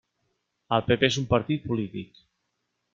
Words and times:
El 0.77 0.83
PP 0.87 1.07
és 1.11 1.19
un 1.23 1.29
partit 1.35 1.71
polític. 1.73 2.27